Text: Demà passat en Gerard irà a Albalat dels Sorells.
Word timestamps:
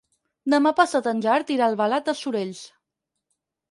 Demà 0.53 0.71
passat 0.79 1.11
en 1.13 1.23
Gerard 1.27 1.53
irà 1.59 1.69
a 1.69 1.75
Albalat 1.75 2.11
dels 2.11 2.27
Sorells. 2.27 2.67